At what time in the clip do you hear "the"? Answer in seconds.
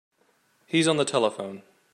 0.97-1.05